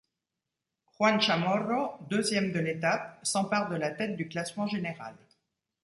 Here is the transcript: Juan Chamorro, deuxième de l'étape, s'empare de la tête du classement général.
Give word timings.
Juan 0.97 1.21
Chamorro, 1.21 1.93
deuxième 2.09 2.51
de 2.51 2.59
l'étape, 2.59 3.19
s'empare 3.21 3.69
de 3.69 3.75
la 3.75 3.91
tête 3.91 4.15
du 4.17 4.27
classement 4.27 4.65
général. 4.65 5.15